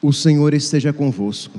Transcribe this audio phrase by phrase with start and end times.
[0.00, 1.58] O Senhor esteja convosco.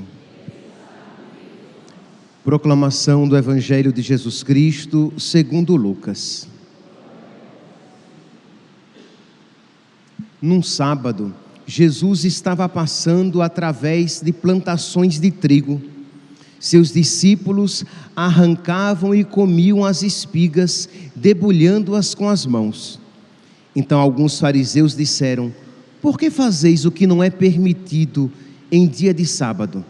[2.42, 6.48] Proclamação do Evangelho de Jesus Cristo, segundo Lucas.
[10.40, 11.34] Num sábado,
[11.66, 15.82] Jesus estava passando através de plantações de trigo.
[16.58, 17.84] Seus discípulos
[18.16, 22.98] arrancavam e comiam as espigas, debulhando-as com as mãos.
[23.76, 25.52] Então alguns fariseus disseram:
[26.00, 28.30] por que fazeis o que não é permitido
[28.70, 29.84] em dia de sábado?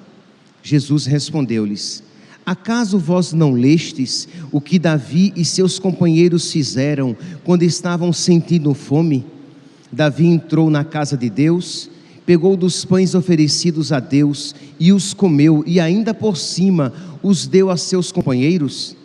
[0.63, 2.03] Jesus respondeu-lhes:
[2.45, 9.25] Acaso vós não lestes o que Davi e seus companheiros fizeram quando estavam sentindo fome?
[9.93, 11.91] Davi entrou na casa de Deus,
[12.27, 16.93] pegou dos pães oferecidos a Deus e os comeu, e ainda por cima
[17.23, 18.97] os deu a seus companheiros?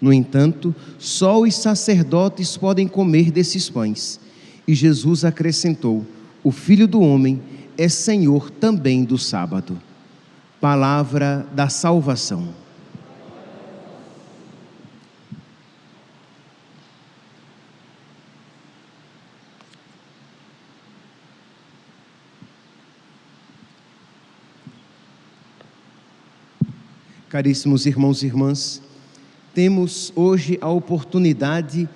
[0.00, 4.20] No entanto, só os sacerdotes podem comer desses pães.
[4.68, 6.04] E Jesus acrescentou:
[6.46, 7.42] o Filho do Homem
[7.76, 9.82] é Senhor também do sábado.
[10.60, 12.54] Palavra da salvação.
[27.28, 28.80] Caríssimos irmãos e irmãs,
[29.52, 31.88] temos hoje a oportunidade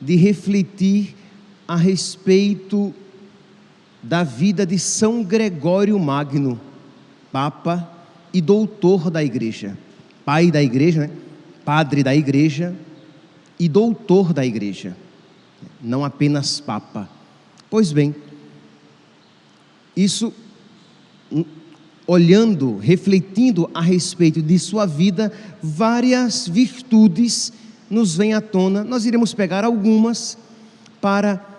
[0.00, 1.14] de refletir
[1.68, 2.92] a respeito
[4.02, 6.60] da vida de São Gregório Magno,
[7.30, 7.88] Papa
[8.32, 9.78] e doutor da Igreja,
[10.24, 11.10] pai da Igreja, né?
[11.64, 12.74] padre da Igreja
[13.58, 14.96] e doutor da Igreja,
[15.80, 17.08] não apenas Papa.
[17.70, 18.14] Pois bem,
[19.96, 20.32] isso,
[21.30, 21.44] hum,
[22.06, 27.52] olhando, refletindo a respeito de sua vida, várias virtudes
[27.88, 28.82] nos vêm à tona.
[28.82, 30.36] Nós iremos pegar algumas
[31.00, 31.51] para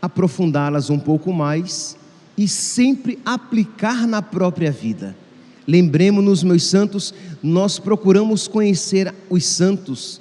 [0.00, 1.96] aprofundá-las um pouco mais
[2.36, 5.16] e sempre aplicar na própria vida.
[5.66, 10.20] Lembremos-nos, meus santos, nós procuramos conhecer os santos,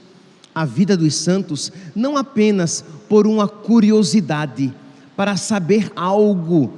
[0.53, 4.73] a vida dos santos, não apenas por uma curiosidade,
[5.15, 6.73] para saber algo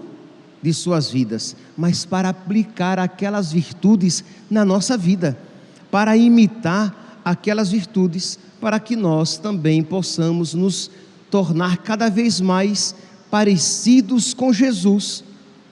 [0.62, 5.38] de suas vidas, mas para aplicar aquelas virtudes na nossa vida,
[5.90, 10.92] para imitar aquelas virtudes, para que nós também possamos nos
[11.30, 12.96] tornar cada vez mais
[13.30, 15.24] parecidos com Jesus,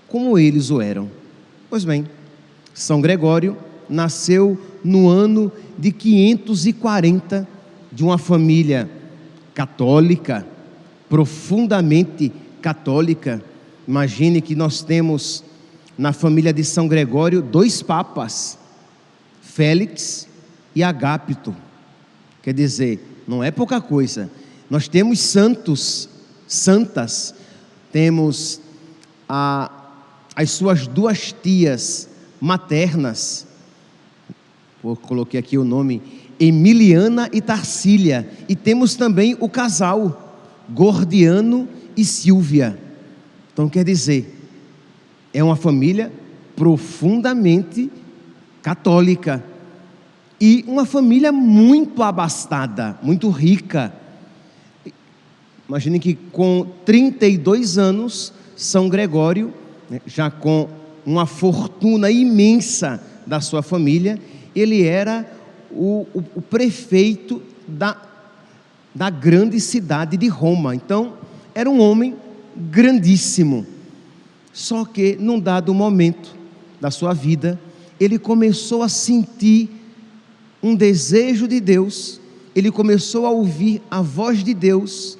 [0.07, 1.09] como eles o eram.
[1.69, 2.05] Pois bem,
[2.73, 3.57] São Gregório
[3.89, 7.47] nasceu no ano de 540
[7.91, 8.89] de uma família
[9.53, 10.45] católica,
[11.09, 12.31] profundamente
[12.61, 13.41] católica.
[13.87, 15.43] Imagine que nós temos
[15.97, 18.57] na família de São Gregório dois papas,
[19.41, 20.27] Félix
[20.75, 21.55] e Agápito.
[22.43, 24.29] Quer dizer, não é pouca coisa.
[24.69, 26.09] Nós temos santos,
[26.45, 27.33] santas,
[27.91, 28.59] temos
[29.27, 29.71] a,
[30.35, 33.47] as suas duas tias maternas,
[34.83, 36.01] eu coloquei aqui o nome,
[36.39, 40.35] Emiliana e Tarsília, e temos também o casal,
[40.69, 42.77] Gordiano e Silvia.
[43.53, 44.37] Então quer dizer,
[45.33, 46.11] é uma família
[46.55, 47.89] profundamente
[48.61, 49.43] católica
[50.39, 53.93] e uma família muito abastada, muito rica
[55.67, 59.53] Imagine que com 32 anos, São Gregório,
[59.89, 60.69] né, já com
[61.05, 64.19] uma fortuna imensa da sua família,
[64.55, 65.29] ele era
[65.69, 68.01] o, o, o prefeito da,
[68.95, 70.73] da grande cidade de Roma.
[70.73, 71.13] Então,
[71.53, 72.15] era um homem
[72.55, 73.65] grandíssimo.
[74.53, 76.33] Só que, num dado momento
[76.79, 77.59] da sua vida,
[77.99, 79.69] ele começou a sentir
[80.63, 82.19] um desejo de Deus,
[82.55, 85.17] ele começou a ouvir a voz de Deus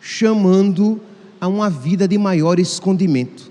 [0.00, 1.00] chamando
[1.40, 3.50] a uma vida de maior escondimento.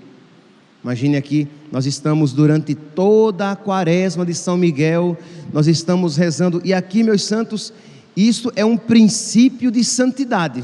[0.82, 5.16] Imagine aqui, nós estamos durante toda a quaresma de São Miguel,
[5.52, 7.72] nós estamos rezando, e aqui, meus santos,
[8.16, 10.62] isso é um princípio de santidade.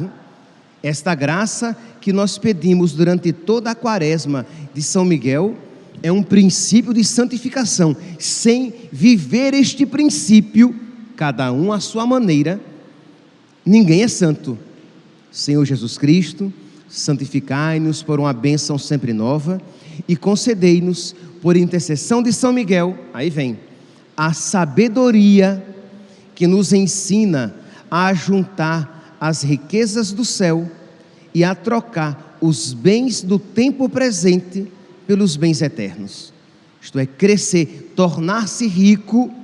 [0.82, 5.54] Esta graça que nós pedimos durante toda a quaresma de São Miguel
[6.02, 7.96] é um princípio de santificação.
[8.18, 10.74] Sem viver este princípio,
[11.16, 12.60] cada um à sua maneira,
[13.64, 14.58] ninguém é santo.
[15.34, 16.52] Senhor Jesus Cristo,
[16.88, 19.60] santificai-nos por uma bênção sempre nova
[20.06, 23.58] e concedei-nos, por intercessão de São Miguel, aí vem,
[24.16, 25.62] a sabedoria
[26.36, 27.52] que nos ensina
[27.90, 30.70] a juntar as riquezas do céu
[31.34, 34.70] e a trocar os bens do tempo presente
[35.04, 36.32] pelos bens eternos.
[36.80, 39.34] Isto é, crescer, tornar-se rico,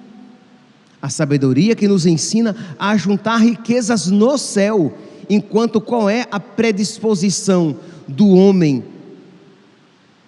[1.03, 4.97] a sabedoria que nos ensina a juntar riquezas no céu
[5.31, 8.85] enquanto qual é a predisposição do homem,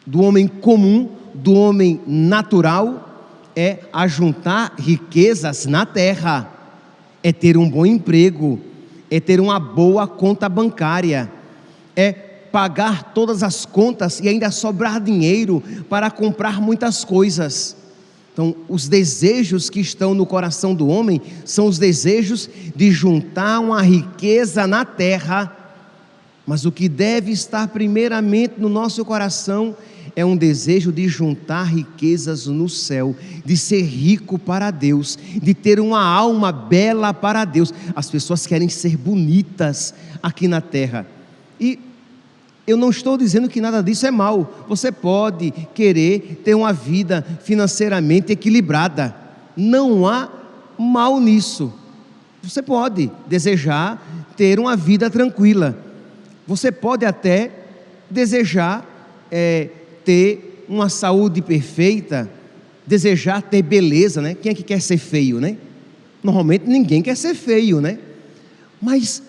[0.06, 3.08] do homem comum do homem natural
[3.54, 6.50] é ajuntar riquezas na terra,
[7.22, 8.60] é ter um bom emprego,
[9.10, 11.30] é ter uma boa conta bancária,
[11.94, 17.76] é pagar todas as contas e ainda sobrar dinheiro para comprar muitas coisas.
[18.32, 23.82] Então, os desejos que estão no coração do homem são os desejos de juntar uma
[23.82, 25.54] riqueza na terra,
[26.46, 29.76] mas o que deve estar primeiramente no nosso coração
[30.16, 33.14] é um desejo de juntar riquezas no céu,
[33.44, 37.72] de ser rico para Deus, de ter uma alma bela para Deus.
[37.94, 41.06] As pessoas querem ser bonitas aqui na terra.
[41.60, 41.78] E
[42.66, 44.64] eu não estou dizendo que nada disso é mal.
[44.68, 49.14] Você pode querer ter uma vida financeiramente equilibrada.
[49.56, 50.28] Não há
[50.78, 51.72] mal nisso.
[52.42, 54.00] Você pode desejar
[54.36, 55.76] ter uma vida tranquila.
[56.46, 57.50] Você pode até
[58.08, 58.86] desejar
[59.30, 59.68] é,
[60.04, 62.30] ter uma saúde perfeita,
[62.86, 64.34] desejar ter beleza, né?
[64.34, 65.56] Quem é que quer ser feio, né?
[66.22, 67.98] Normalmente ninguém quer ser feio, né?
[68.80, 69.22] Mas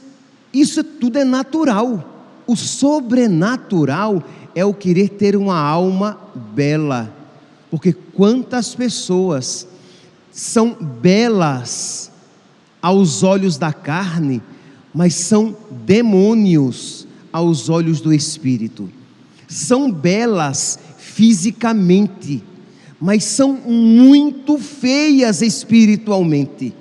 [0.53, 2.12] isso tudo é natural.
[2.45, 4.23] O sobrenatural
[4.53, 6.17] é o querer ter uma alma
[6.53, 7.13] bela,
[7.71, 9.67] porque quantas pessoas
[10.31, 12.11] são belas
[12.81, 14.41] aos olhos da carne,
[14.93, 15.55] mas são
[15.85, 18.89] demônios aos olhos do espírito.
[19.47, 22.43] São belas fisicamente,
[22.99, 26.73] mas são muito feias espiritualmente.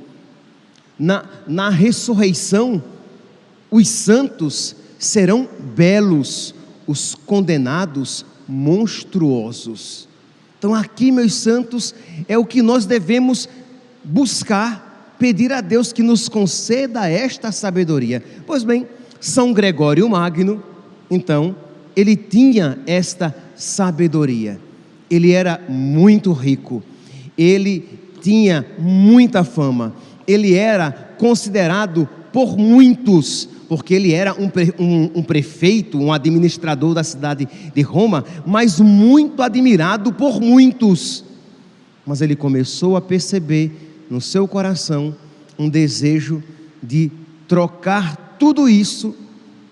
[0.98, 2.82] Na, na ressurreição,
[3.70, 6.54] os santos serão belos,
[6.86, 10.08] os condenados monstruosos.
[10.56, 11.92] Então, aqui, meus santos,
[12.28, 13.48] é o que nós devemos
[14.04, 18.22] buscar, pedir a Deus que nos conceda esta sabedoria.
[18.46, 18.86] Pois bem,
[19.20, 20.62] São Gregório Magno,
[21.10, 21.56] então,
[21.96, 24.60] ele tinha esta sabedoria.
[25.10, 26.80] Ele era muito rico,
[27.36, 27.88] ele
[28.20, 29.94] tinha muita fama,
[30.28, 37.02] ele era considerado por muitos porque ele era um, um, um, prefeito, um administrador da
[37.02, 41.24] cidade de Roma, mas muito admirado por muitos.
[42.04, 45.16] Mas ele começou a perceber no seu coração
[45.58, 46.42] um desejo
[46.82, 47.10] de
[47.48, 49.16] trocar tudo isso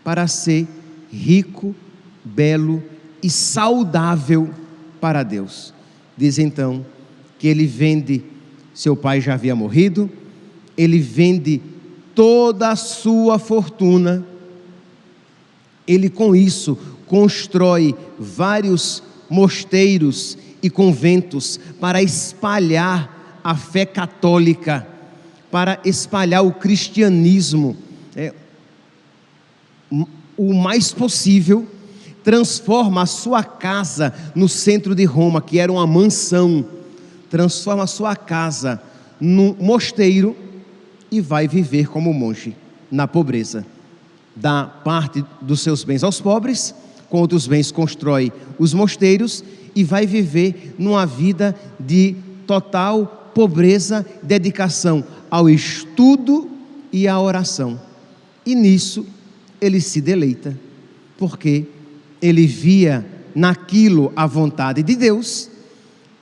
[0.02, 0.66] para ser
[1.12, 1.76] rico,
[2.24, 2.82] belo
[3.22, 4.48] e saudável
[4.98, 5.74] para Deus.
[6.16, 6.86] Diz então
[7.38, 8.24] que ele vende,
[8.72, 10.08] seu pai já havia morrido,
[10.74, 11.60] ele vende
[12.20, 14.22] toda a sua fortuna.
[15.88, 16.76] Ele com isso
[17.06, 24.86] constrói vários mosteiros e conventos para espalhar a fé católica,
[25.50, 27.74] para espalhar o cristianismo.
[28.14, 28.34] É,
[30.36, 31.66] o mais possível,
[32.22, 36.66] transforma a sua casa no centro de Roma, que era uma mansão,
[37.30, 38.78] transforma a sua casa
[39.18, 40.36] num mosteiro
[41.10, 42.56] e vai viver como monge
[42.90, 43.66] na pobreza.
[44.34, 46.74] Dá parte dos seus bens aos pobres,
[47.08, 49.42] com outros bens constrói os mosteiros
[49.74, 52.16] e vai viver numa vida de
[52.46, 56.50] total pobreza, dedicação ao estudo
[56.92, 57.80] e à oração.
[58.44, 59.06] E nisso
[59.60, 60.58] ele se deleita,
[61.18, 61.66] porque
[62.20, 65.50] ele via naquilo a vontade de Deus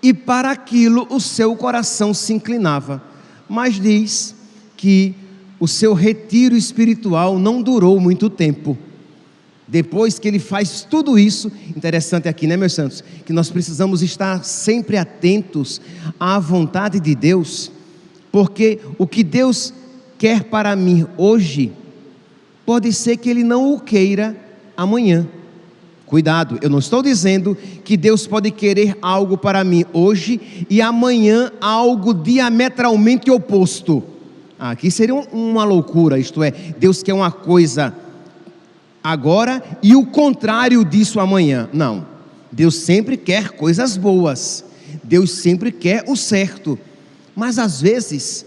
[0.03, 3.03] e para aquilo o seu coração se inclinava.
[3.49, 4.35] Mas diz
[4.79, 5.15] que
[5.61, 8.79] o seu retiro espiritual não durou muito tempo.
[9.67, 13.05] Depois que ele faz tudo isso, interessante aqui, né, meus santos?
[13.27, 15.79] Que nós precisamos estar sempre atentos
[16.19, 17.71] à vontade de Deus,
[18.33, 19.75] porque o que Deus
[20.17, 21.73] quer para mim hoje,
[22.65, 24.37] pode ser que Ele não o queira
[24.77, 25.27] amanhã.
[26.07, 31.53] Cuidado, eu não estou dizendo que Deus pode querer algo para mim hoje e amanhã
[31.61, 34.03] algo diametralmente oposto.
[34.59, 37.95] Aqui seria uma loucura, isto é, Deus quer uma coisa
[39.03, 41.69] agora e o contrário disso amanhã.
[41.73, 42.07] Não.
[42.51, 44.65] Deus sempre quer coisas boas.
[45.05, 46.79] Deus sempre quer o certo.
[47.37, 48.45] Mas às vezes,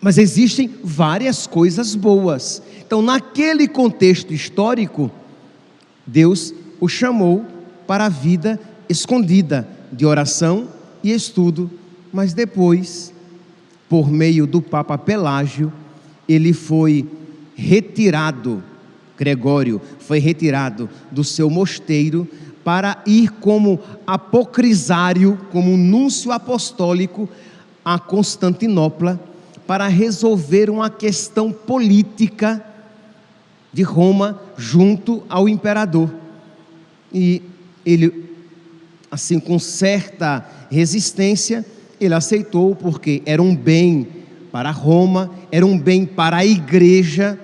[0.00, 2.62] mas existem várias coisas boas.
[2.84, 5.10] Então, naquele contexto histórico,
[6.06, 7.44] Deus o chamou
[7.86, 10.68] para a vida escondida de oração
[11.04, 11.70] e estudo,
[12.12, 13.12] mas depois
[13.92, 15.70] por meio do Papa Pelágio,
[16.26, 17.06] ele foi
[17.54, 18.64] retirado,
[19.18, 22.26] Gregório foi retirado do seu mosteiro
[22.64, 27.28] para ir como apocrisário, como núncio apostólico
[27.84, 29.20] a Constantinopla,
[29.66, 32.64] para resolver uma questão política
[33.74, 36.10] de Roma junto ao imperador.
[37.12, 37.42] E
[37.84, 38.30] ele
[39.10, 41.62] assim com certa resistência,
[42.04, 44.08] ele aceitou porque era um bem
[44.50, 47.38] para Roma, era um bem para a igreja,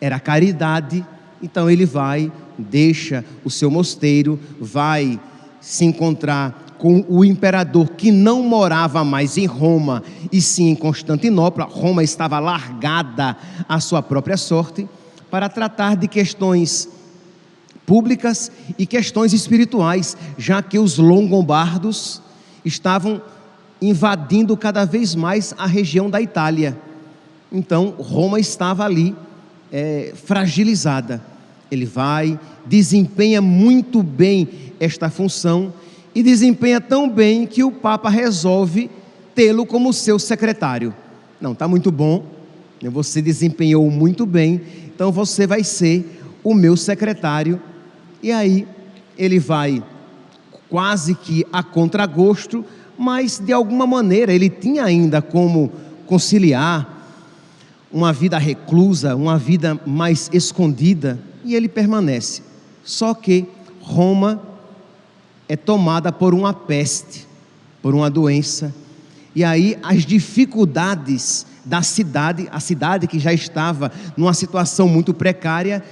[0.00, 1.04] era caridade.
[1.42, 5.20] Então ele vai, deixa o seu mosteiro, vai
[5.60, 11.64] se encontrar com o imperador que não morava mais em Roma e sim em Constantinopla.
[11.64, 13.36] Roma estava largada
[13.68, 14.88] à sua própria sorte
[15.30, 16.88] para tratar de questões
[17.86, 22.22] públicas e questões espirituais, já que os longobardos
[22.64, 23.20] estavam
[23.82, 26.78] invadindo cada vez mais a região da Itália.
[27.50, 29.14] Então, Roma estava ali
[29.72, 31.20] é, fragilizada.
[31.70, 34.48] Ele vai, desempenha muito bem
[34.78, 35.72] esta função
[36.14, 38.88] e desempenha tão bem que o Papa resolve
[39.34, 40.94] tê-lo como seu secretário.
[41.40, 42.24] Não, está muito bom,
[42.90, 44.60] você desempenhou muito bem,
[44.94, 47.60] então você vai ser o meu secretário
[48.22, 48.66] e aí
[49.16, 49.82] ele vai
[50.68, 52.64] quase que a contragosto,
[53.02, 55.72] mas de alguma maneira ele tinha ainda como
[56.06, 56.88] conciliar
[57.92, 62.42] uma vida reclusa, uma vida mais escondida, e ele permanece.
[62.84, 63.44] Só que
[63.80, 64.40] Roma
[65.48, 67.26] é tomada por uma peste,
[67.82, 68.72] por uma doença,
[69.34, 75.82] e aí as dificuldades da cidade, a cidade que já estava numa situação muito precária,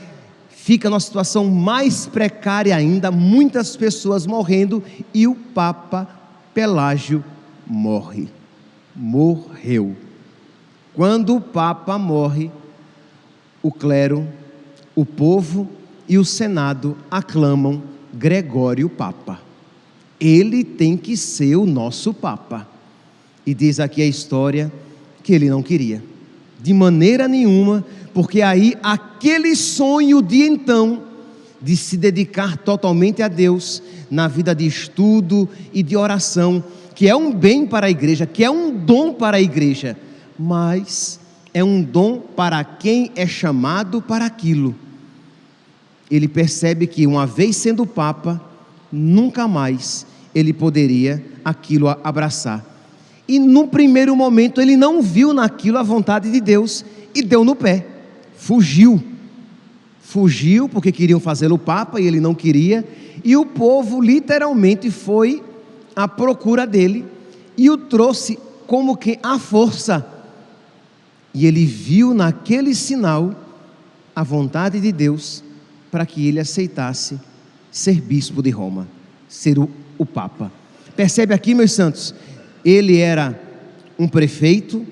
[0.48, 4.80] fica numa situação mais precária ainda, muitas pessoas morrendo
[5.12, 6.19] e o Papa
[6.54, 7.24] Pelágio
[7.66, 8.28] morre.
[8.94, 9.96] Morreu.
[10.94, 12.50] Quando o Papa morre,
[13.62, 14.26] o clero,
[14.94, 15.68] o povo
[16.08, 19.40] e o Senado aclamam Gregório Papa.
[20.18, 22.68] Ele tem que ser o nosso Papa.
[23.46, 24.70] E diz aqui a história
[25.22, 26.02] que ele não queria,
[26.60, 31.02] de maneira nenhuma porque aí aquele sonho de então,
[31.62, 36.62] de se dedicar totalmente a Deus, na vida de estudo e de oração,
[36.94, 39.96] que é um bem para a igreja, que é um dom para a igreja,
[40.38, 41.20] mas
[41.52, 44.74] é um dom para quem é chamado para aquilo.
[46.10, 48.40] Ele percebe que, uma vez sendo Papa,
[48.90, 52.64] nunca mais ele poderia aquilo abraçar.
[53.28, 57.54] E no primeiro momento ele não viu naquilo a vontade de Deus e deu no
[57.54, 57.86] pé
[58.40, 59.02] fugiu.
[60.10, 62.84] Fugiu porque queriam fazê-lo papa e ele não queria,
[63.22, 65.40] e o povo literalmente foi
[65.94, 67.06] à procura dele
[67.56, 68.36] e o trouxe
[68.66, 70.04] como que à força.
[71.32, 73.32] E ele viu naquele sinal
[74.12, 75.44] a vontade de Deus
[75.92, 77.16] para que ele aceitasse
[77.70, 78.88] ser bispo de Roma,
[79.28, 80.50] ser o, o Papa.
[80.96, 82.12] Percebe aqui, meus santos?
[82.64, 83.40] Ele era
[83.96, 84.84] um prefeito,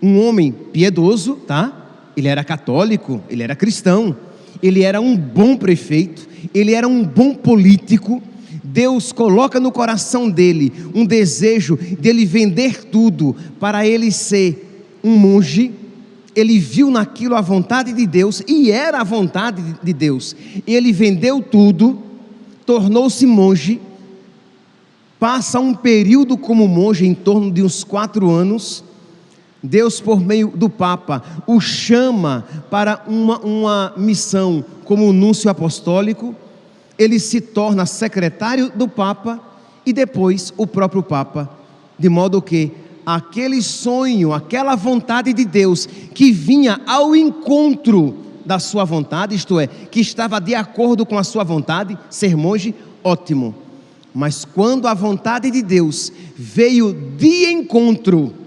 [0.00, 1.82] um homem piedoso, tá?
[2.16, 4.16] ele era católico, ele era cristão,
[4.62, 8.22] ele era um bom prefeito, ele era um bom político.
[8.62, 15.72] Deus coloca no coração dele um desejo dele vender tudo para ele ser um monge.
[16.34, 20.34] Ele viu naquilo a vontade de Deus e era a vontade de Deus.
[20.66, 21.98] Ele vendeu tudo,
[22.64, 23.80] tornou-se monge,
[25.18, 28.82] passa um período como monge em torno de uns quatro anos
[29.62, 36.34] Deus, por meio do Papa, o chama para uma, uma missão como núncio apostólico,
[36.98, 39.40] ele se torna secretário do Papa
[39.86, 41.48] e depois o próprio Papa,
[41.98, 42.72] de modo que
[43.06, 49.66] aquele sonho, aquela vontade de Deus que vinha ao encontro da sua vontade, isto é,
[49.66, 53.54] que estava de acordo com a sua vontade, ser monge, ótimo.
[54.14, 58.41] Mas quando a vontade de Deus veio de encontro,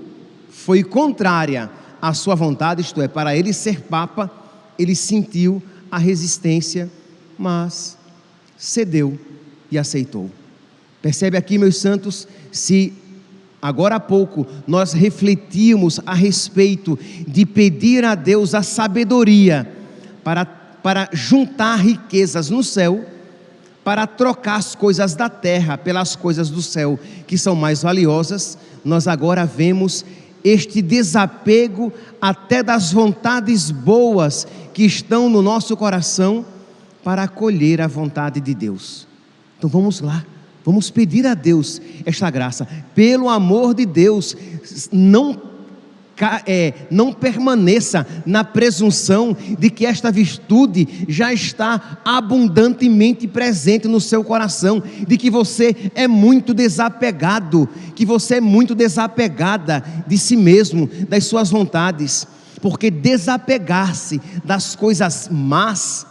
[0.65, 1.69] foi contrária
[2.01, 4.31] à sua vontade, isto é, para ele ser papa,
[4.79, 6.89] ele sentiu a resistência,
[7.37, 7.95] mas
[8.57, 9.19] cedeu
[9.69, 10.31] e aceitou.
[11.03, 12.91] Percebe aqui, meus santos, se
[13.61, 19.71] agora há pouco nós refletimos a respeito de pedir a Deus a sabedoria
[20.23, 23.05] para, para juntar riquezas no céu,
[23.83, 29.07] para trocar as coisas da terra pelas coisas do céu, que são mais valiosas, nós
[29.07, 30.03] agora vemos
[30.45, 36.45] este desapego até das vontades boas que estão no nosso coração
[37.03, 39.07] para acolher a vontade de Deus.
[39.57, 40.23] Então vamos lá,
[40.63, 42.67] vamos pedir a Deus esta graça.
[42.93, 44.37] Pelo amor de Deus,
[44.91, 45.54] não
[46.45, 54.23] é, não permaneça na presunção de que esta virtude já está abundantemente presente no seu
[54.23, 60.89] coração, de que você é muito desapegado, que você é muito desapegada de si mesmo,
[61.09, 62.27] das suas vontades,
[62.61, 66.05] porque desapegar-se das coisas más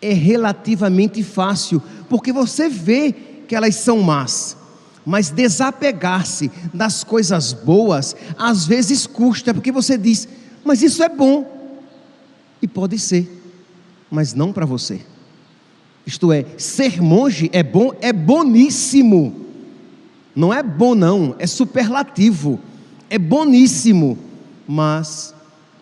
[0.00, 3.14] é relativamente fácil, porque você vê
[3.46, 4.56] que elas são más,
[5.08, 10.28] mas desapegar-se das coisas boas às vezes custa, porque você diz,
[10.62, 11.50] mas isso é bom.
[12.60, 13.26] E pode ser,
[14.10, 15.00] mas não para você.
[16.04, 19.46] Isto é, ser monge é bom, é boníssimo.
[20.36, 22.60] Não é bom, não, é superlativo,
[23.08, 24.18] é boníssimo,
[24.66, 25.34] mas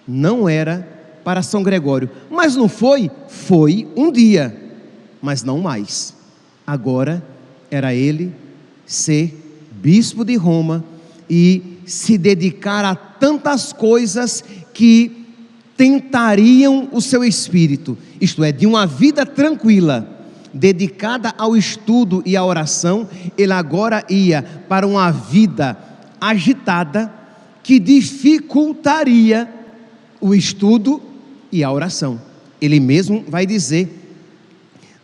[0.06, 0.88] não era
[1.24, 2.08] para São Gregório.
[2.30, 3.10] Mas não foi?
[3.26, 4.56] Foi um dia,
[5.20, 6.14] mas não mais.
[6.64, 7.20] Agora
[7.72, 8.45] era ele
[8.86, 9.34] ser
[9.72, 10.84] bispo de Roma
[11.28, 15.26] e se dedicar a tantas coisas que
[15.76, 20.08] tentariam o seu espírito, isto é, de uma vida tranquila,
[20.52, 25.76] dedicada ao estudo e à oração, ele agora ia para uma vida
[26.18, 27.12] agitada
[27.62, 29.52] que dificultaria
[30.20, 31.02] o estudo
[31.52, 32.20] e a oração.
[32.60, 33.88] Ele mesmo vai dizer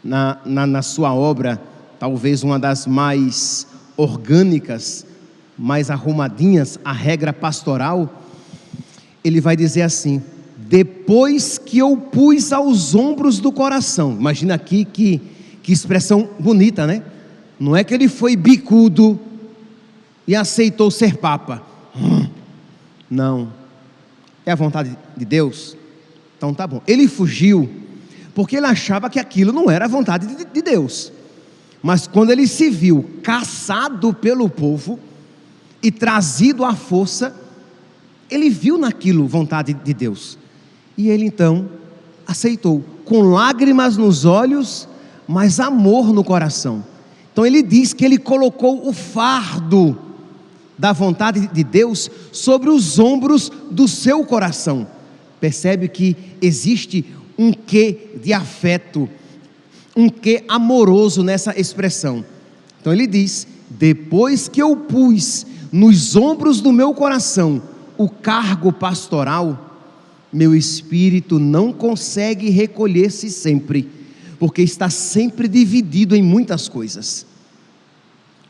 [0.02, 1.60] na, na, na sua obra,
[1.98, 5.06] talvez uma das mais orgânicas,
[5.58, 8.22] mais arrumadinhas, a regra pastoral,
[9.24, 10.22] ele vai dizer assim:
[10.56, 15.20] depois que eu pus aos ombros do coração, imagina aqui que,
[15.62, 17.02] que expressão bonita, né?
[17.58, 19.20] Não é que ele foi bicudo
[20.26, 21.62] e aceitou ser papa.
[23.08, 23.52] Não.
[24.44, 25.76] É a vontade de Deus?
[26.36, 26.80] Então tá bom.
[26.88, 27.70] Ele fugiu
[28.34, 31.12] porque ele achava que aquilo não era a vontade de Deus.
[31.82, 34.98] Mas quando ele se viu caçado pelo povo
[35.82, 37.34] e trazido à força,
[38.30, 40.38] ele viu naquilo vontade de Deus.
[40.96, 41.68] E ele então
[42.26, 44.88] aceitou, com lágrimas nos olhos,
[45.26, 46.84] mas amor no coração.
[47.32, 49.98] Então ele diz que ele colocou o fardo
[50.78, 54.86] da vontade de Deus sobre os ombros do seu coração.
[55.40, 57.04] Percebe que existe
[57.38, 59.08] um quê de afeto,
[59.96, 62.24] um quê amoroso nessa expressão.
[62.80, 67.62] Então ele diz: depois que eu pus nos ombros do meu coração
[67.96, 69.80] o cargo pastoral,
[70.32, 73.88] meu espírito não consegue recolher-se sempre,
[74.38, 77.26] porque está sempre dividido em muitas coisas.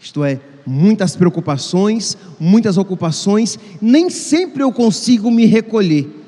[0.01, 6.23] Isto é, muitas preocupações, muitas ocupações, nem sempre eu consigo me recolher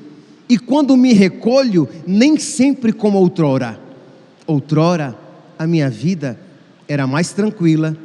[0.47, 3.79] e quando me recolho, nem sempre como outrora.
[4.47, 5.17] Outrora,
[5.57, 6.39] a minha vida
[6.87, 7.95] era mais tranquila,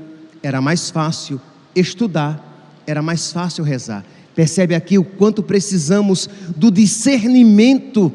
[0.43, 1.41] era mais fácil
[1.75, 4.05] estudar, era mais fácil rezar.
[4.35, 8.13] Percebe aqui o quanto precisamos do discernimento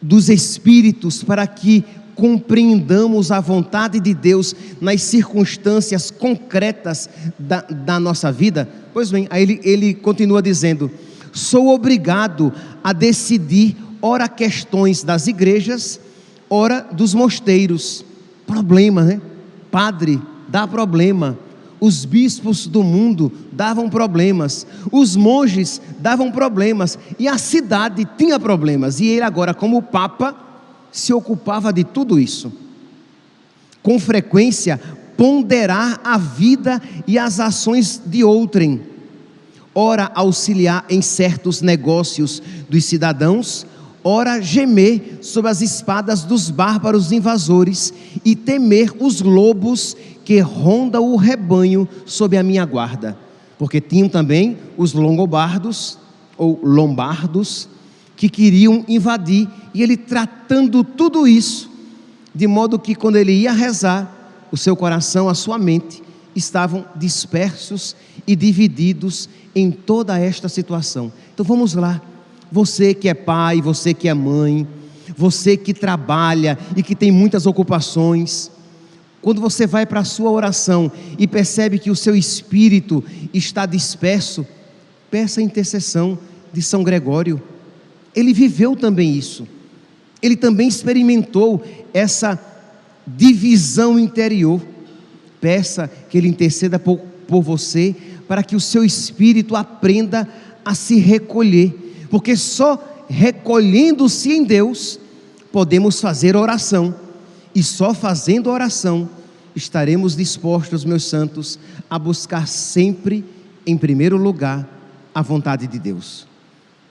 [0.00, 7.08] dos espíritos para que compreendamos a vontade de Deus nas circunstâncias concretas
[7.38, 8.68] da, da nossa vida?
[8.92, 10.90] Pois bem, aí ele, ele continua dizendo
[11.32, 12.52] sou obrigado
[12.84, 15.98] a decidir, ora questões das igrejas,
[16.54, 18.04] ora dos mosteiros.
[18.46, 19.22] Problema, né?
[19.70, 21.38] Padre, dá problema.
[21.80, 29.00] Os bispos do mundo davam problemas, os monges davam problemas, e a cidade tinha problemas,
[29.00, 30.36] e ele, agora, como Papa,
[30.92, 32.52] se ocupava de tudo isso.
[33.82, 34.80] Com frequência,
[35.16, 38.92] ponderar a vida e as ações de outrem
[39.74, 43.66] ora auxiliar em certos negócios dos cidadãos,
[44.04, 47.92] ora gemer sob as espadas dos bárbaros invasores
[48.24, 53.16] e temer os lobos que rondam o rebanho sob a minha guarda.
[53.58, 55.98] Porque tinham também os longobardos
[56.36, 57.68] ou lombardos
[58.16, 61.72] que queriam invadir e ele tratando tudo isso
[62.34, 66.02] de modo que quando ele ia rezar, o seu coração, a sua mente
[66.34, 67.94] estavam dispersos
[68.26, 71.12] e divididos em toda esta situação.
[71.32, 72.00] Então vamos lá.
[72.52, 74.68] Você que é pai, você que é mãe,
[75.16, 78.50] você que trabalha e que tem muitas ocupações,
[79.22, 84.46] quando você vai para a sua oração e percebe que o seu espírito está disperso,
[85.10, 86.18] peça a intercessão
[86.52, 87.42] de São Gregório.
[88.14, 89.48] Ele viveu também isso.
[90.20, 92.38] Ele também experimentou essa
[93.06, 94.60] divisão interior.
[95.40, 97.96] Peça que ele interceda por, por você
[98.28, 100.28] para que o seu espírito aprenda
[100.64, 101.74] a se recolher,
[102.12, 105.00] porque só recolhendo-se em Deus
[105.50, 106.94] podemos fazer oração,
[107.54, 109.08] e só fazendo oração
[109.56, 113.24] estaremos dispostos, meus santos, a buscar sempre,
[113.66, 114.68] em primeiro lugar,
[115.14, 116.26] a vontade de Deus.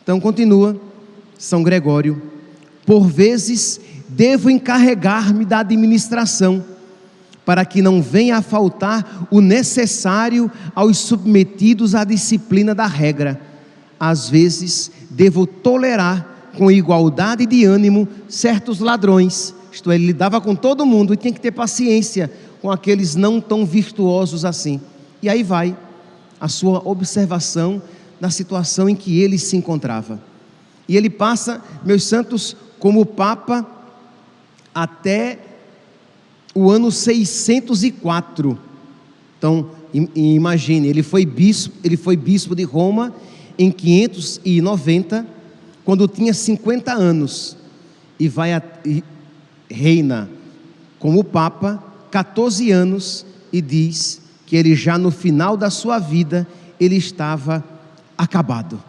[0.02, 0.76] Então, continua
[1.38, 2.20] São Gregório,
[2.84, 3.80] por vezes
[4.10, 6.66] devo encarregar-me da administração
[7.46, 13.40] para que não venha a faltar o necessário aos submetidos à disciplina da regra.
[14.00, 20.56] Às vezes, devo tolerar com igualdade de ânimo certos ladrões, isto é, ele lidava com
[20.56, 24.82] todo mundo e tinha que ter paciência com aqueles não tão virtuosos assim.
[25.22, 25.76] E aí vai
[26.40, 27.82] a sua observação
[28.20, 30.22] da situação em que ele se encontrava.
[30.88, 33.66] E ele passa, meus santos, como Papa
[34.74, 35.40] até
[36.54, 38.58] o ano 604.
[39.38, 39.70] Então,
[40.16, 43.14] imagine, ele foi bispo, ele foi bispo de Roma
[43.64, 45.26] em 590,
[45.86, 47.56] quando tinha 50 anos,
[48.20, 49.04] e vai a, e
[49.70, 50.28] reina
[50.98, 56.48] como Papa 14 anos e diz que ele já no final da sua vida
[56.80, 57.64] ele estava
[58.18, 58.82] acabado.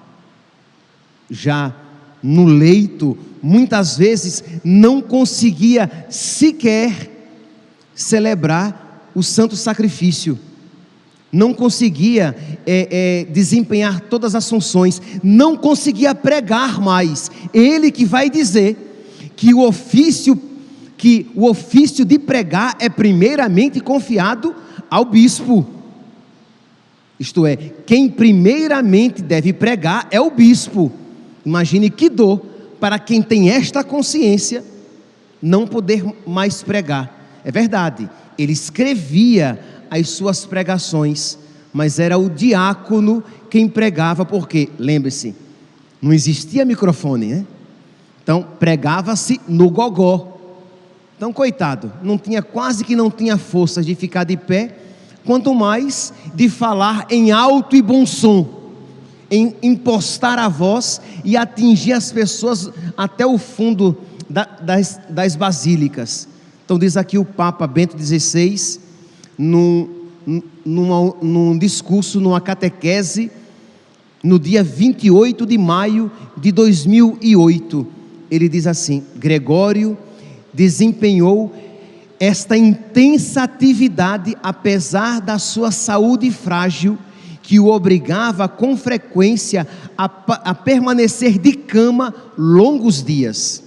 [1.31, 1.75] Já
[2.23, 7.11] no leito, muitas vezes não conseguia sequer
[7.95, 10.39] celebrar o santo sacrifício,
[11.33, 17.31] não conseguia é, é, desempenhar todas as funções, não conseguia pregar mais.
[17.55, 18.77] Ele que vai dizer
[19.35, 20.39] que o ofício
[20.99, 24.55] que o ofício de pregar é primeiramente confiado
[24.89, 25.67] ao bispo.
[27.19, 30.93] Isto é, quem primeiramente deve pregar é o bispo.
[31.45, 32.41] Imagine que dor
[32.79, 34.63] para quem tem esta consciência
[35.43, 37.41] não poder mais pregar.
[37.45, 39.59] É verdade, ele escrevia
[39.93, 41.39] as suas pregações,
[41.73, 45.35] mas era o diácono quem pregava, porque, lembre-se,
[46.01, 47.47] não existia microfone, né?
[48.23, 50.39] Então, pregava-se no gogó.
[51.17, 54.79] Então, coitado, não tinha quase que não tinha força de ficar de pé,
[55.27, 58.63] quanto mais de falar em alto e bom som
[59.31, 63.97] em impostar a voz e atingir as pessoas até o fundo
[64.29, 66.29] da, das, das basílicas.
[66.65, 68.82] Então, diz aqui o Papa Bento XVI,
[69.43, 69.89] num,
[70.65, 73.29] num, discurso, numa catequese,
[74.23, 77.87] no dia 28 de maio de 2008.
[78.31, 79.99] Ele diz assim: Gregório
[80.55, 81.53] desempenhou
[82.21, 86.97] esta intensa atividade apesar da sua saúde frágil
[87.43, 89.67] que o obrigava com frequência
[89.99, 93.65] a, a permanecer de cama longos dias.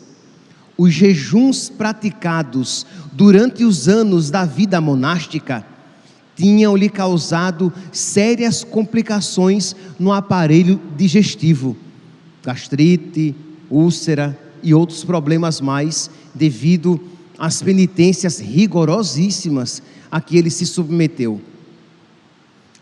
[0.77, 2.85] Os jejuns praticados
[3.15, 5.65] durante os anos da vida monástica
[6.35, 11.77] tinham-lhe causado sérias complicações no aparelho digestivo,
[12.43, 13.33] gastrite,
[13.69, 16.99] úlcera e outros problemas mais, devido
[17.39, 21.39] às penitências rigorosíssimas a que ele se submeteu.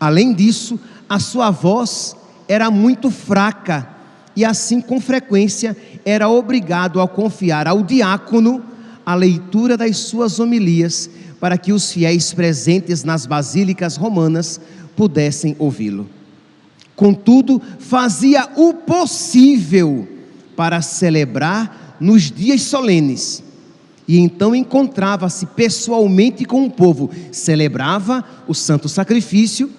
[0.00, 2.16] Além disso, a sua voz
[2.48, 3.88] era muito fraca
[4.34, 8.73] e assim com frequência era obrigado a confiar ao diácono
[9.04, 14.60] a leitura das suas homilias para que os fiéis presentes nas basílicas romanas
[14.96, 16.08] pudessem ouvi-lo.
[16.96, 20.08] Contudo, fazia o possível
[20.56, 23.42] para celebrar nos dias solenes.
[24.06, 29.70] E então encontrava-se pessoalmente com o povo, celebrava o santo sacrifício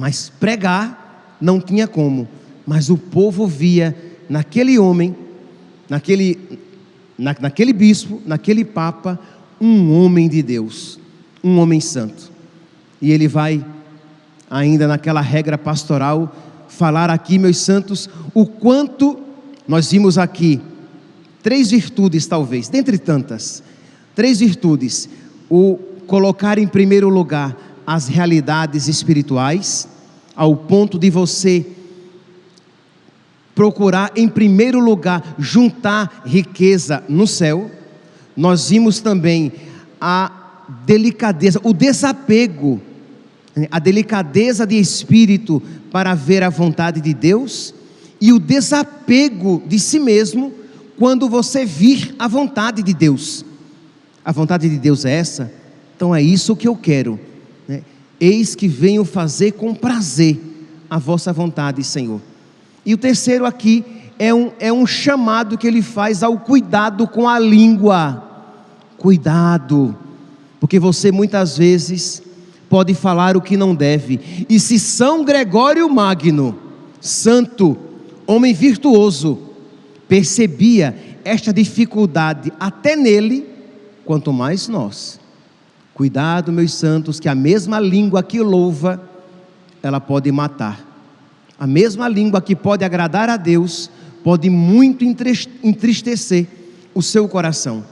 [0.00, 2.28] mas pregar não tinha como.
[2.66, 3.96] Mas o povo via
[4.28, 5.14] naquele homem,
[5.88, 6.38] naquele,
[7.20, 9.20] na, naquele bispo, naquele papa,
[9.60, 10.98] um homem de Deus,
[11.44, 12.32] um homem santo.
[13.00, 13.64] E ele vai,
[14.50, 16.34] ainda naquela regra pastoral,
[16.66, 19.20] falar aqui, meus santos, o quanto
[19.68, 20.60] nós vimos aqui.
[21.42, 23.62] Três virtudes, talvez, dentre tantas,
[24.14, 25.08] três virtudes:
[25.48, 27.56] o colocar em primeiro lugar
[27.86, 29.88] as realidades espirituais,
[30.34, 31.66] ao ponto de você
[33.60, 37.70] procurar, em primeiro lugar, juntar riqueza no céu.
[38.34, 39.52] Nós vimos também
[40.00, 42.80] a delicadeza, o desapego,
[43.54, 47.74] né, a delicadeza de espírito para ver a vontade de Deus
[48.18, 50.54] e o desapego de si mesmo
[50.98, 53.44] quando você vir a vontade de Deus.
[54.24, 55.52] A vontade de Deus é essa?
[55.94, 57.20] Então é isso que eu quero.
[58.18, 60.40] Eis que venho fazer com prazer
[60.88, 62.22] a vossa vontade, Senhor.
[62.84, 63.84] E o terceiro aqui
[64.18, 68.22] é um, é um chamado que ele faz ao cuidado com a língua.
[68.98, 69.96] Cuidado,
[70.60, 72.22] porque você muitas vezes
[72.68, 74.46] pode falar o que não deve.
[74.48, 76.58] E se São Gregório Magno,
[77.00, 77.76] santo,
[78.26, 79.38] homem virtuoso,
[80.06, 83.46] percebia esta dificuldade até nele,
[84.04, 85.18] quanto mais nós.
[85.94, 89.02] Cuidado, meus santos, que a mesma língua que louva,
[89.82, 90.89] ela pode matar.
[91.60, 93.90] A mesma língua que pode agradar a Deus,
[94.24, 96.46] pode muito entristecer
[96.94, 97.84] o seu coração.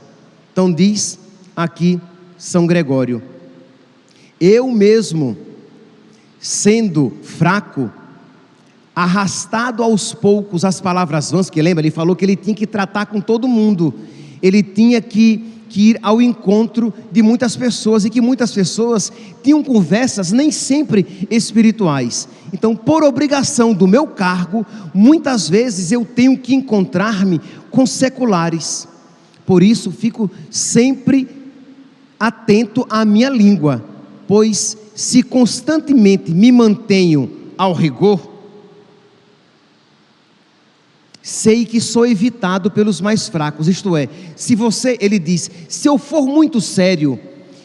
[0.50, 1.18] Então diz
[1.54, 2.00] aqui
[2.38, 3.22] São Gregório:
[4.40, 5.36] Eu mesmo,
[6.40, 7.92] sendo fraco,
[8.96, 13.04] arrastado aos poucos as palavras vãs, que lembra, ele falou que ele tinha que tratar
[13.04, 13.94] com todo mundo,
[14.42, 19.62] ele tinha que que ir ao encontro de muitas pessoas e que muitas pessoas tinham
[19.62, 22.28] conversas nem sempre espirituais.
[22.52, 28.88] Então, por obrigação do meu cargo, muitas vezes eu tenho que encontrar-me com seculares.
[29.44, 31.28] Por isso, fico sempre
[32.18, 33.84] atento à minha língua,
[34.26, 38.27] pois se constantemente me mantenho ao rigor,
[41.28, 43.68] sei que sou evitado pelos mais fracos.
[43.68, 47.20] Isto é, se você, ele diz, se eu for muito sério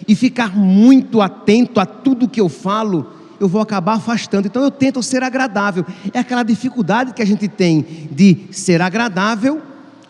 [0.06, 3.08] e ficar muito atento a tudo que eu falo,
[3.40, 4.48] eu vou acabar afastando.
[4.48, 5.86] Então eu tento ser agradável.
[6.14, 9.62] É aquela dificuldade que a gente tem de ser agradável,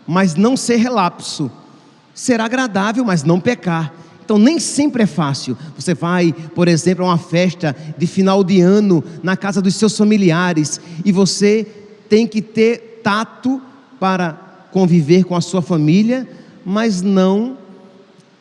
[0.08, 1.52] mas não ser relapso.
[2.12, 3.94] Ser agradável, mas não pecar.
[4.26, 5.56] Então nem sempre é fácil.
[5.78, 9.96] Você vai, por exemplo, a uma festa de final de ano na casa dos seus
[9.96, 11.68] familiares e você
[12.10, 13.62] tem que ter tato
[14.00, 14.34] para
[14.72, 16.28] conviver com a sua família,
[16.66, 17.58] mas não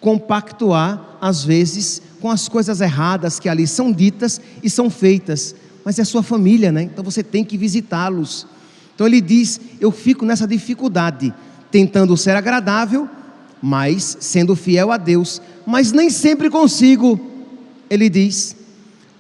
[0.01, 5.55] compactuar, às vezes, com as coisas erradas que ali são ditas e são feitas.
[5.85, 6.83] Mas é sua família, né?
[6.83, 8.46] Então você tem que visitá-los.
[8.94, 11.35] Então ele diz: Eu fico nessa dificuldade,
[11.70, 13.09] tentando ser agradável,
[13.61, 17.20] mas sendo fiel a Deus, mas nem sempre consigo.
[17.90, 18.57] Ele diz: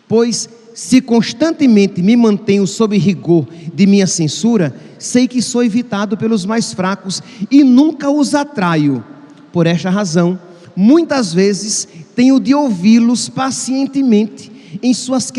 [0.08, 6.44] Pois se constantemente me mantenho sob rigor de minha censura, sei que sou evitado pelos
[6.44, 9.04] mais fracos e nunca os atraio.
[9.52, 10.38] Por esta razão,
[10.74, 14.50] muitas vezes tenho de ouvi-los pacientemente
[14.82, 15.32] em suas,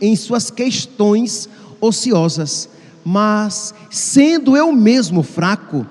[0.00, 1.48] em suas questões
[1.80, 2.68] ociosas,
[3.04, 5.86] mas, sendo eu mesmo fraco,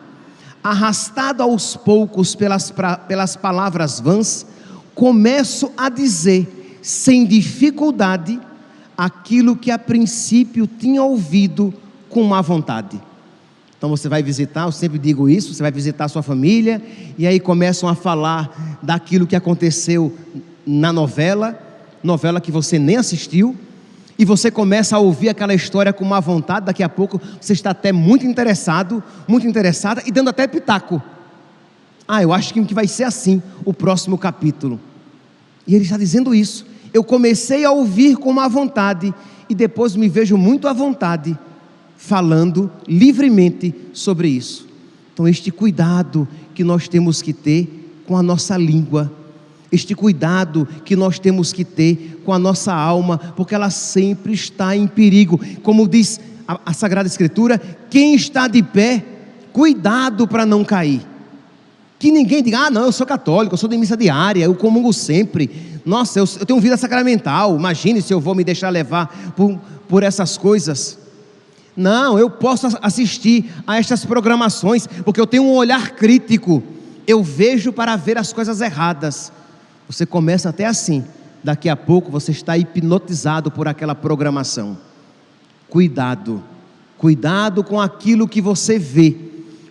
[0.64, 2.74] arrastado aos poucos pelas,
[3.08, 4.46] pelas palavras vãs,
[4.94, 8.40] começo a dizer, sem dificuldade,
[8.98, 11.74] aquilo que a princípio tinha ouvido
[12.10, 13.00] com má vontade.
[13.78, 16.82] Então você vai visitar, eu sempre digo isso, você vai visitar sua família
[17.18, 20.18] e aí começam a falar daquilo que aconteceu
[20.66, 21.58] na novela,
[22.04, 23.56] novela que você nem assistiu,
[24.18, 27.70] e você começa a ouvir aquela história com má vontade, daqui a pouco você está
[27.70, 31.00] até muito interessado, muito interessada e dando até pitaco.
[32.08, 34.80] Ah, eu acho que vai ser assim o próximo capítulo.
[35.68, 36.66] E ele está dizendo isso.
[36.98, 39.14] Eu comecei a ouvir com má vontade
[39.48, 41.38] e depois me vejo muito à vontade
[41.96, 44.68] falando livremente sobre isso.
[45.14, 49.14] Então, este cuidado que nós temos que ter com a nossa língua,
[49.72, 54.76] este cuidado que nós temos que ter com a nossa alma, porque ela sempre está
[54.76, 55.40] em perigo.
[55.62, 59.06] Como diz a, a Sagrada Escritura: quem está de pé,
[59.54, 61.06] cuidado para não cair.
[62.00, 64.94] Que ninguém diga, ah, não, eu sou católico, eu sou de missa diária, eu comungo
[64.94, 65.80] sempre.
[65.86, 70.04] Nossa, eu, eu tenho vida sacramental, imagine se eu vou me deixar levar por, por
[70.04, 71.00] essas coisas.
[71.76, 76.64] Não, eu posso assistir a estas programações, porque eu tenho um olhar crítico.
[77.06, 79.32] Eu vejo para ver as coisas erradas.
[79.88, 81.06] Você começa até assim,
[81.44, 84.78] daqui a pouco você está hipnotizado por aquela programação.
[85.70, 86.44] Cuidado,
[86.98, 89.16] cuidado com aquilo que você vê,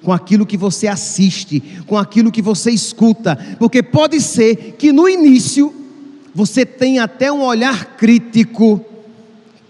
[0.06, 5.08] com aquilo que você assiste, com aquilo que você escuta, porque pode ser que no
[5.08, 5.74] início
[6.32, 8.84] você tenha até um olhar crítico,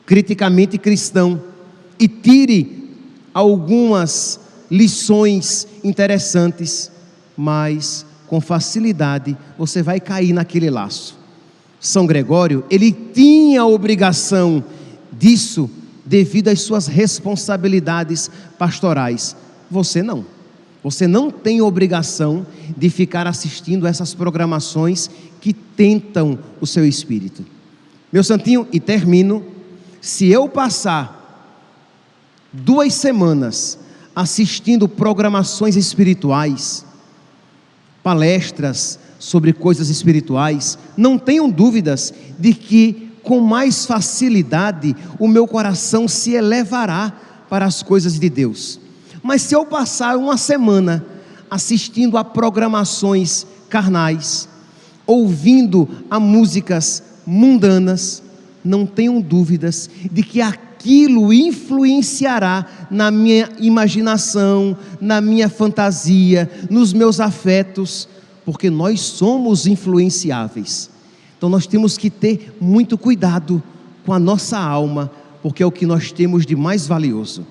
[0.05, 1.43] criticamente cristão
[1.99, 2.93] e tire
[3.33, 4.39] algumas
[4.71, 6.93] lições interessantes,
[7.35, 11.19] mas com facilidade você vai cair naquele laço.
[11.81, 14.63] São Gregório, ele tinha a obrigação
[15.11, 15.71] disso
[16.05, 19.35] devido às suas responsabilidades pastorais.
[19.71, 20.25] Você não.
[20.83, 27.45] Você não tem obrigação de ficar assistindo essas programações que tentam o seu espírito.
[28.13, 29.45] Meu santinho, e termino.
[30.01, 31.17] Se eu passar
[32.53, 33.79] duas semanas
[34.15, 36.85] assistindo programações espirituais,
[38.03, 46.07] palestras sobre coisas espirituais, não tenham dúvidas de que com mais facilidade o meu coração
[46.07, 47.13] se elevará
[47.51, 48.79] para as coisas de Deus.
[49.27, 51.05] Mas se eu passar uma semana
[51.51, 54.49] assistindo a programações carnais,
[55.05, 58.23] ouvindo a músicas mundanas,
[58.65, 67.19] não tenham dúvidas de que aquilo influenciará na minha imaginação, na minha fantasia, nos meus
[67.19, 68.09] afetos,
[68.45, 70.89] porque nós somos influenciáveis.
[71.37, 73.61] Então nós temos que ter muito cuidado
[74.05, 75.11] com a nossa alma,
[75.43, 77.45] porque é o que nós temos de mais valioso.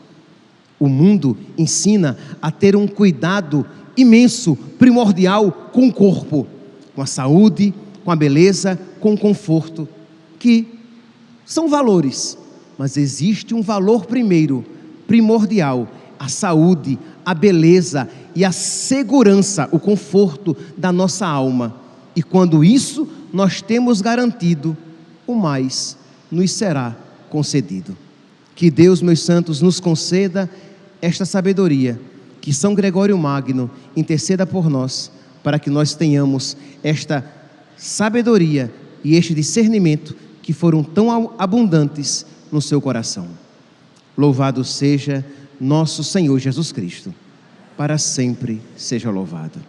[0.79, 6.45] O mundo ensina a ter um cuidado imenso, primordial com o corpo,
[6.93, 9.87] com a saúde, com a beleza, com o conforto,
[10.37, 10.67] que
[11.45, 12.37] são valores
[12.77, 14.63] mas existe um valor primeiro,
[15.07, 15.87] primordial:
[16.19, 21.75] a saúde, a beleza e a segurança, o conforto da nossa alma.
[22.15, 24.75] E quando isso nós temos garantido,
[25.27, 25.97] o mais
[26.31, 26.95] nos será
[27.29, 27.97] concedido.
[28.55, 30.49] Que Deus, meus santos, nos conceda
[31.05, 31.99] esta sabedoria,
[32.41, 35.11] que São Gregório Magno interceda por nós,
[35.43, 37.23] para que nós tenhamos esta
[37.77, 43.27] sabedoria e este discernimento que foram tão abundantes no seu coração.
[44.17, 45.23] Louvado seja
[45.61, 47.13] nosso Senhor Jesus Cristo,
[47.77, 49.59] para sempre seja louvado.